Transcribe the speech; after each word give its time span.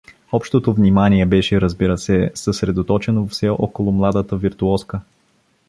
Общото 0.31 0.73
внимание 0.73 1.25
беше, 1.25 1.61
разбира 1.61 1.97
се, 1.97 2.31
съсредоточено 2.35 3.27
все 3.27 3.49
около 3.49 3.91
младата 3.91 4.37
виртуозка. 4.37 5.01